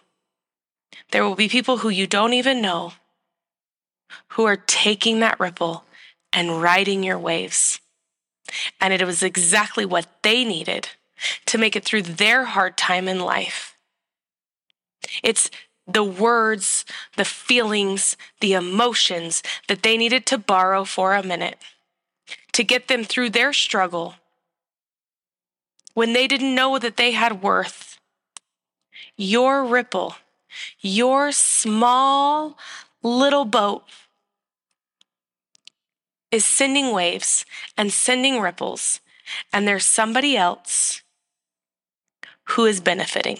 there 1.11 1.23
will 1.23 1.35
be 1.35 1.49
people 1.49 1.77
who 1.77 1.89
you 1.89 2.07
don't 2.07 2.33
even 2.33 2.61
know 2.61 2.93
who 4.29 4.45
are 4.45 4.57
taking 4.57 5.19
that 5.19 5.39
ripple 5.39 5.83
and 6.33 6.61
riding 6.61 7.03
your 7.03 7.19
waves. 7.19 7.79
And 8.79 8.93
it 8.93 9.05
was 9.05 9.23
exactly 9.23 9.85
what 9.85 10.07
they 10.23 10.43
needed 10.43 10.89
to 11.45 11.57
make 11.57 11.75
it 11.75 11.85
through 11.85 12.03
their 12.03 12.45
hard 12.45 12.77
time 12.77 13.07
in 13.07 13.19
life. 13.19 13.75
It's 15.23 15.49
the 15.87 16.03
words, 16.03 16.85
the 17.17 17.25
feelings, 17.25 18.15
the 18.39 18.53
emotions 18.53 19.43
that 19.67 19.83
they 19.83 19.97
needed 19.97 20.25
to 20.27 20.37
borrow 20.37 20.83
for 20.83 21.13
a 21.13 21.23
minute 21.23 21.57
to 22.53 22.63
get 22.63 22.87
them 22.87 23.03
through 23.03 23.29
their 23.29 23.53
struggle 23.53 24.15
when 25.93 26.13
they 26.13 26.27
didn't 26.27 26.55
know 26.55 26.79
that 26.79 26.97
they 26.97 27.11
had 27.11 27.41
worth. 27.41 27.99
Your 29.17 29.65
ripple, 29.65 30.15
your 30.79 31.31
small 31.31 32.57
little 33.03 33.45
boat 33.45 33.83
is 36.31 36.45
sending 36.45 36.93
waves 36.93 37.45
and 37.77 37.91
sending 37.91 38.39
ripples, 38.39 39.01
and 39.51 39.67
there's 39.67 39.85
somebody 39.85 40.37
else 40.37 41.01
who 42.49 42.65
is 42.65 42.79
benefiting, 42.79 43.39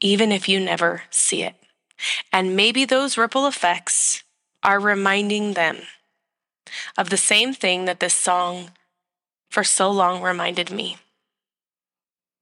even 0.00 0.32
if 0.32 0.48
you 0.48 0.58
never 0.58 1.02
see 1.10 1.42
it. 1.42 1.54
And 2.32 2.56
maybe 2.56 2.84
those 2.84 3.16
ripple 3.16 3.46
effects 3.46 4.22
are 4.62 4.80
reminding 4.80 5.54
them 5.54 5.78
of 6.96 7.10
the 7.10 7.16
same 7.16 7.52
thing 7.52 7.84
that 7.84 8.00
this 8.00 8.14
song 8.14 8.70
for 9.48 9.62
so 9.62 9.90
long 9.90 10.22
reminded 10.22 10.70
me. 10.70 10.96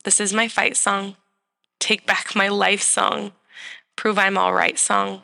This 0.05 0.21
is 0.21 0.33
my 0.33 0.49
fight 0.49 0.77
song, 0.77 1.17
take 1.79 2.07
back 2.07 2.35
my 2.35 2.49
life 2.49 2.83
song, 2.83 3.33
prove 3.97 4.19
I'm 4.19 4.39
all 4.39 4.53
right 4.53 4.79
song. 4.79 5.23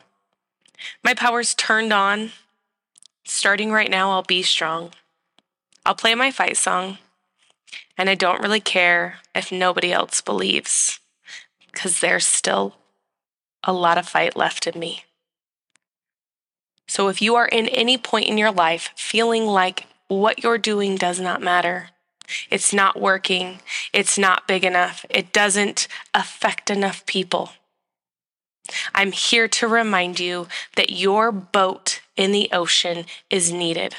My 1.03 1.15
power's 1.15 1.55
turned 1.55 1.93
on. 1.93 2.33
Starting 3.25 3.73
right 3.73 3.91
now, 3.91 4.11
I'll 4.11 4.23
be 4.23 4.43
strong. 4.43 4.93
I'll 5.85 5.95
play 5.95 6.15
my 6.15 6.31
fight 6.31 6.57
song, 6.57 6.99
and 7.97 8.09
I 8.09 8.15
don't 8.15 8.43
really 8.43 8.61
care 8.61 9.19
if 9.35 9.51
nobody 9.51 9.93
else 9.93 10.21
believes, 10.21 11.01
because 11.73 12.01
there's 12.01 12.27
still 12.27 12.77
a 13.65 13.73
lot 13.73 13.99
of 13.99 14.09
fight 14.09 14.37
left 14.37 14.67
in 14.67 14.79
me. 14.79 15.05
So 16.87 17.09
if 17.09 17.21
you 17.21 17.35
are 17.35 17.47
in 17.47 17.69
any 17.69 17.99
point 17.99 18.27
in 18.27 18.39
your 18.39 18.53
life 18.53 18.91
feeling 18.97 19.47
like 19.47 19.87
what 20.09 20.43
you're 20.43 20.59
doing 20.59 20.97
does 20.97 21.21
not 21.21 21.43
matter, 21.43 21.91
it's 22.51 22.73
not 22.73 23.01
working, 23.01 23.61
it's 23.93 24.19
not 24.19 24.49
big 24.49 24.65
enough, 24.65 25.05
it 25.11 25.33
doesn't 25.33 25.89
affect 26.15 26.71
enough 26.71 27.05
people, 27.07 27.51
I'm 28.95 29.13
here 29.13 29.49
to 29.49 29.69
remind 29.69 30.21
you 30.21 30.49
that 30.77 30.91
your 30.91 31.33
boat 31.33 32.01
in 32.17 32.33
the 32.33 32.49
ocean 32.53 33.07
is 33.31 33.53
needed, 33.53 33.97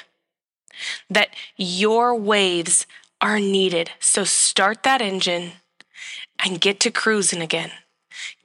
that 1.10 1.30
your 1.56 2.16
waves 2.16 2.86
are 3.22 3.40
needed. 3.40 3.92
So 4.00 4.24
start 4.24 4.84
that 4.84 5.02
engine 5.02 5.54
and 6.44 6.62
get 6.62 6.80
to 6.82 6.92
cruising 6.92 7.42
again. 7.42 7.72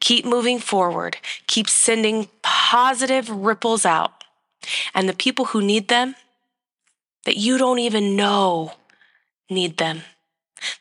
Keep 0.05 0.27
moving 0.27 0.59
forward. 0.59 1.17
Keep 1.47 1.67
sending 1.67 2.29
positive 2.43 3.31
ripples 3.31 3.87
out. 3.87 4.23
And 4.93 5.09
the 5.09 5.15
people 5.15 5.47
who 5.47 5.63
need 5.63 5.89
them, 5.89 6.15
that 7.25 7.39
you 7.39 7.57
don't 7.57 7.79
even 7.79 8.15
know 8.15 8.75
need 9.49 9.79
them. 9.79 10.03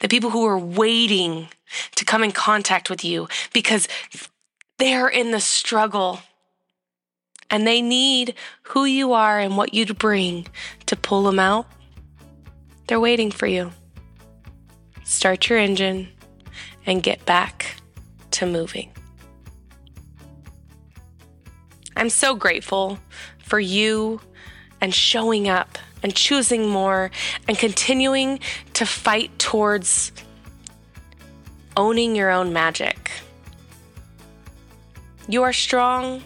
The 0.01 0.09
people 0.09 0.31
who 0.31 0.45
are 0.45 0.59
waiting 0.59 1.47
to 1.95 2.03
come 2.03 2.21
in 2.21 2.33
contact 2.33 2.89
with 2.89 3.05
you 3.05 3.29
because 3.53 3.87
they're 4.77 5.07
in 5.07 5.31
the 5.31 5.39
struggle 5.39 6.19
and 7.49 7.65
they 7.65 7.81
need 7.81 8.35
who 8.63 8.83
you 8.83 9.13
are 9.13 9.39
and 9.39 9.55
what 9.55 9.73
you 9.73 9.85
bring 9.85 10.47
to 10.87 10.97
pull 10.97 11.23
them 11.23 11.39
out. 11.39 11.65
They're 12.87 12.99
waiting 12.99 13.31
for 13.31 13.47
you. 13.47 13.71
Start 15.05 15.47
your 15.47 15.59
engine 15.59 16.09
and 16.85 17.01
get 17.01 17.25
back 17.25 17.77
to 18.31 18.45
moving. 18.45 18.89
I'm 21.95 22.09
so 22.09 22.35
grateful 22.35 22.99
for 23.39 23.59
you 23.59 24.21
and 24.81 24.93
showing 24.93 25.47
up 25.47 25.77
and 26.01 26.13
choosing 26.13 26.67
more 26.67 27.11
and 27.47 27.57
continuing 27.57 28.39
to 28.73 28.85
fight 28.85 29.37
towards 29.39 30.11
owning 31.77 32.15
your 32.15 32.29
own 32.29 32.53
magic. 32.53 33.11
You 35.27 35.43
are 35.43 35.53
strong 35.53 36.21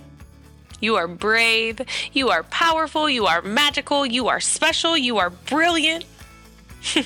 You 0.80 0.96
are 0.96 1.08
brave. 1.08 1.82
You 2.14 2.30
are 2.30 2.44
powerful. 2.44 3.10
You 3.10 3.26
are 3.26 3.42
magical. 3.42 4.06
You 4.06 4.28
are 4.28 4.40
special. 4.40 4.96
You 4.96 5.18
are 5.18 5.32
brilliant. 5.32 6.06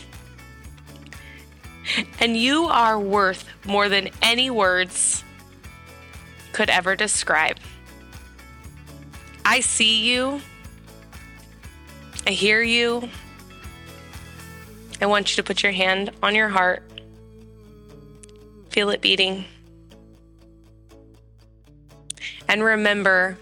and 2.19 2.35
you 2.35 2.65
are 2.65 2.99
worth 2.99 3.45
more 3.65 3.87
than 3.87 4.09
any 4.21 4.49
words 4.49 5.23
could 6.51 6.69
ever 6.69 6.95
describe. 6.95 7.57
I 9.45 9.59
see 9.59 10.11
you. 10.11 10.41
I 12.27 12.31
hear 12.31 12.61
you. 12.61 13.09
I 15.01 15.07
want 15.07 15.31
you 15.31 15.35
to 15.37 15.43
put 15.43 15.63
your 15.63 15.71
hand 15.71 16.11
on 16.21 16.35
your 16.35 16.49
heart. 16.49 16.83
Feel 18.69 18.89
it 18.91 19.01
beating. 19.01 19.45
And 22.47 22.63
remember 22.63 23.37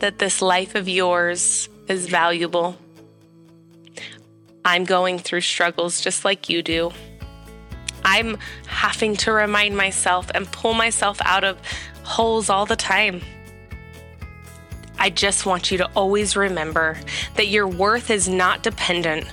that 0.00 0.18
this 0.18 0.42
life 0.42 0.74
of 0.74 0.88
yours 0.88 1.68
is 1.88 2.06
valuable. 2.06 2.76
I'm 4.64 4.84
going 4.84 5.18
through 5.18 5.40
struggles 5.40 6.00
just 6.00 6.24
like 6.24 6.48
you 6.48 6.62
do. 6.62 6.92
I'm 8.04 8.36
having 8.66 9.16
to 9.16 9.32
remind 9.32 9.76
myself 9.76 10.30
and 10.34 10.50
pull 10.50 10.74
myself 10.74 11.18
out 11.24 11.44
of 11.44 11.58
holes 12.04 12.50
all 12.50 12.66
the 12.66 12.76
time. 12.76 13.22
I 14.98 15.10
just 15.10 15.46
want 15.46 15.70
you 15.70 15.78
to 15.78 15.88
always 15.94 16.36
remember 16.36 16.98
that 17.36 17.48
your 17.48 17.68
worth 17.68 18.10
is 18.10 18.28
not 18.28 18.62
dependent 18.62 19.26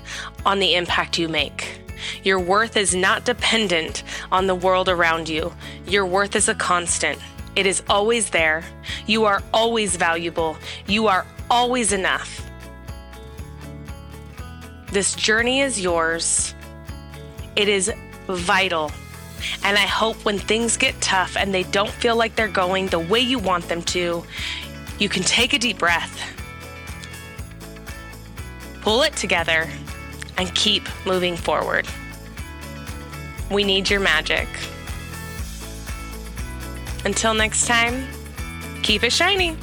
on 0.46 0.60
the 0.60 0.76
impact 0.76 1.18
you 1.18 1.28
make. 1.28 1.82
Your 2.24 2.40
worth 2.40 2.78
is 2.78 2.94
not 2.94 3.26
dependent 3.26 4.04
on 4.32 4.48
the 4.48 4.56
world 4.56 4.90
around 4.90 5.28
you. 5.28 5.54
Your 5.88 6.06
worth 6.06 6.36
is 6.36 6.50
a 6.50 6.56
constant. 6.56 7.20
It 7.56 7.66
is 7.66 7.82
always 7.90 8.30
there. 8.30 8.64
You 9.08 9.26
are 9.26 9.42
always 9.54 9.96
valuable. 9.96 10.58
You 10.88 11.08
are 11.08 11.26
always 11.50 11.94
enough. 11.94 12.48
This 14.92 15.16
journey 15.16 15.62
is 15.62 15.82
yours. 15.82 16.54
It 17.56 17.70
is 17.70 17.92
vital. 18.28 18.92
And 19.64 19.78
I 19.78 19.86
hope 19.86 20.26
when 20.26 20.38
things 20.38 20.78
get 20.78 21.00
tough 21.02 21.38
and 21.38 21.54
they 21.54 21.64
don't 21.64 21.90
feel 21.90 22.16
like 22.16 22.36
they're 22.36 22.48
going 22.48 22.88
the 22.88 23.00
way 23.00 23.20
you 23.20 23.40
want 23.40 23.68
them 23.68 23.82
to, 23.84 24.24
you 25.00 25.10
can 25.10 25.24
take 25.24 25.54
a 25.54 25.60
deep 25.60 25.78
breath, 25.78 26.22
pull 28.82 29.04
it 29.04 29.16
together, 29.16 29.70
and 30.38 30.54
keep 30.56 30.84
moving 31.06 31.36
forward. 31.36 31.88
We 33.52 33.64
need 33.64 33.90
your 33.90 34.00
magic. 34.00 34.48
Until 37.04 37.34
next 37.34 37.68
time, 37.68 38.08
keep 38.82 39.04
it 39.04 39.12
shiny. 39.12 39.58